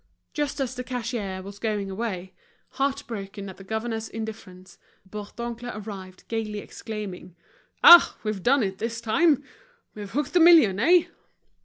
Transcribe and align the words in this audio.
Just 0.33 0.59
as 0.59 0.73
the 0.73 0.83
cashier 0.83 1.43
was 1.43 1.59
going 1.59 1.91
away, 1.91 2.33
heart 2.69 3.03
broken 3.05 3.49
at 3.49 3.57
the 3.57 3.63
governor's 3.63 4.09
indifference, 4.09 4.79
Bourdoncle 5.07 5.69
arrived, 5.75 6.27
gaily 6.27 6.57
exclaiming: 6.57 7.35
"Ah! 7.83 8.17
we've 8.23 8.41
done 8.41 8.63
it 8.63 8.79
this 8.79 8.99
time. 8.99 9.43
We've 9.93 10.09
hooked 10.09 10.33
the 10.33 10.39
million, 10.39 10.79
eh?" 10.79 11.03